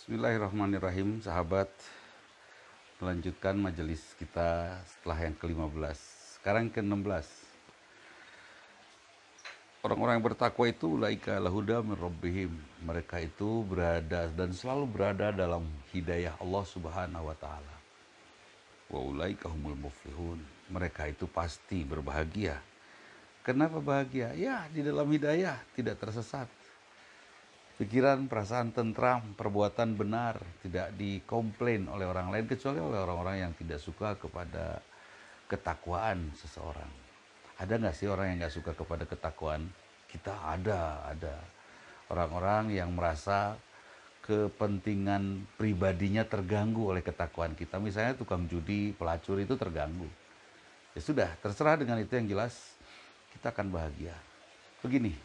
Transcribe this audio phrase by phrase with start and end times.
[0.00, 1.68] Bismillahirrahmanirrahim, sahabat.
[3.04, 5.98] Melanjutkan majelis kita setelah yang ke-15.
[6.40, 7.28] Sekarang yang ke-16.
[9.84, 12.48] Orang-orang yang bertakwa itu laika lahuda min rabbihim.
[12.80, 17.76] Mereka itu berada dan selalu berada dalam hidayah Allah Subhanahu wa taala.
[18.88, 20.40] Wa ulaika humul muflihun.
[20.72, 22.56] Mereka itu pasti berbahagia.
[23.44, 24.32] Kenapa bahagia?
[24.32, 26.48] Ya, di dalam hidayah tidak tersesat
[27.80, 33.80] pikiran, perasaan tentram, perbuatan benar, tidak dikomplain oleh orang lain kecuali oleh orang-orang yang tidak
[33.80, 34.84] suka kepada
[35.48, 36.92] ketakwaan seseorang.
[37.56, 39.64] Ada nggak sih orang yang nggak suka kepada ketakwaan?
[40.04, 41.40] Kita ada, ada
[42.12, 43.56] orang-orang yang merasa
[44.28, 47.80] kepentingan pribadinya terganggu oleh ketakwaan kita.
[47.80, 50.06] Misalnya tukang judi, pelacur itu terganggu.
[50.92, 52.76] Ya sudah, terserah dengan itu yang jelas
[53.32, 54.12] kita akan bahagia.
[54.84, 55.16] Begini,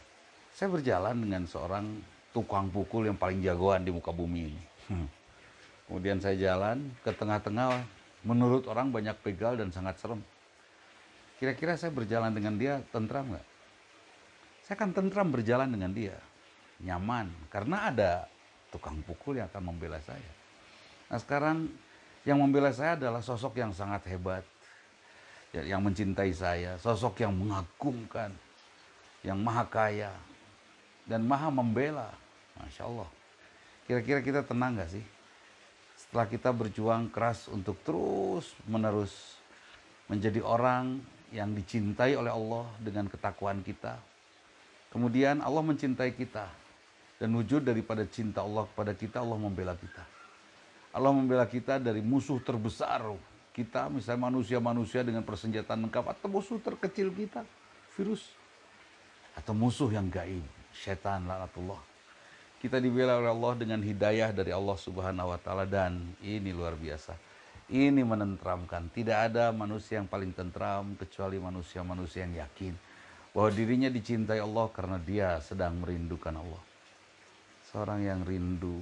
[0.56, 4.64] saya berjalan dengan seorang tukang pukul yang paling jagoan di muka bumi ini.
[4.92, 5.08] Hmm.
[5.88, 7.80] Kemudian saya jalan ke tengah-tengah,
[8.28, 10.20] menurut orang banyak begal dan sangat serem.
[11.40, 13.48] Kira-kira saya berjalan dengan dia tentram nggak?
[14.68, 16.18] Saya akan tentram berjalan dengan dia,
[16.82, 18.12] nyaman, karena ada
[18.74, 20.32] tukang pukul yang akan membela saya.
[21.08, 21.70] Nah sekarang
[22.26, 24.42] yang membela saya adalah sosok yang sangat hebat,
[25.54, 28.34] ya, yang mencintai saya, sosok yang mengagumkan,
[29.22, 30.12] yang maha kaya,
[31.06, 32.10] dan maha membela.
[32.60, 33.10] Masya Allah.
[33.86, 35.06] Kira-kira kita tenang gak sih?
[35.96, 39.38] Setelah kita berjuang keras untuk terus menerus
[40.10, 41.02] menjadi orang
[41.34, 43.98] yang dicintai oleh Allah dengan ketakwaan kita.
[44.90, 46.48] Kemudian Allah mencintai kita.
[47.16, 50.04] Dan wujud daripada cinta Allah kepada kita, Allah membela kita.
[50.92, 53.08] Allah membela kita dari musuh terbesar
[53.56, 57.48] kita, misalnya manusia-manusia dengan persenjataan lengkap, atau musuh terkecil kita,
[57.96, 58.36] virus.
[59.32, 60.44] Atau musuh yang gaib,
[60.76, 61.95] setan, laknatullah
[62.66, 67.14] kita dibela oleh Allah dengan hidayah dari Allah Subhanahu wa taala dan ini luar biasa.
[67.70, 68.90] Ini menentramkan.
[68.90, 72.74] Tidak ada manusia yang paling tentram kecuali manusia-manusia yang yakin
[73.38, 76.64] bahwa dirinya dicintai Allah karena dia sedang merindukan Allah.
[77.70, 78.82] Seorang yang rindu,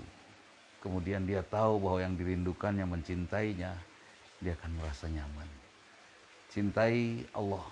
[0.79, 3.75] kemudian dia tahu bahwa yang dirindukan yang mencintainya,
[4.39, 5.49] dia akan merasa nyaman.
[6.47, 7.67] Cintai Allah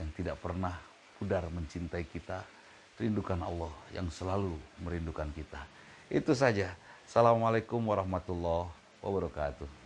[0.00, 0.72] yang tidak pernah
[1.20, 2.40] pudar mencintai kita
[3.02, 5.66] rindukan Allah yang selalu merindukan kita.
[6.06, 6.70] Itu saja.
[7.02, 8.70] Assalamualaikum warahmatullahi
[9.02, 9.81] wabarakatuh.